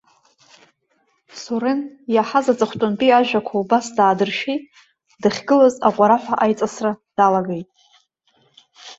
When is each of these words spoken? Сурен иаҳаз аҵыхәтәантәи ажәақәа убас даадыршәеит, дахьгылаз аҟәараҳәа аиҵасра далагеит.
Сурен 1.41 1.79
иаҳаз 2.15 2.45
аҵыхәтәантәи 2.51 3.17
ажәақәа 3.19 3.55
убас 3.61 3.85
даадыршәеит, 3.95 4.63
дахьгылаз 5.21 5.75
аҟәараҳәа 5.87 6.35
аиҵасра 6.43 6.91
далагеит. 7.17 7.69